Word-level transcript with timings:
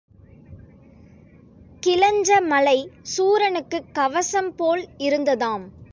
கிளெஞ்ச 1.83 2.41
மலை 2.41 2.77
சூரனுக்குக் 3.17 3.89
கவசம் 3.91 4.55
போல் 4.55 4.87
இருந்ததாம். 4.97 5.65